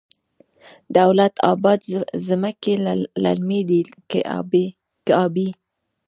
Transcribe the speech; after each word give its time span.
دولت 0.97 1.33
اباد 1.51 1.79
ځمکې 2.27 2.73
للمي 3.23 3.61
دي 3.69 3.81
که 5.05 5.15
ابي؟ 5.25 5.47